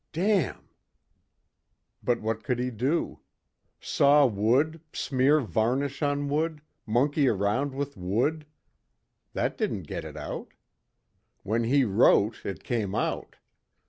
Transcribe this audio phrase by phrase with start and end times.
[0.13, 0.67] Damn...."
[2.01, 3.19] But what could he do?
[3.79, 8.47] Saw wood, smear varnish on wood, monkey around with wood.
[9.33, 10.55] That didn't get it out.
[11.43, 13.35] When he wrote it came out.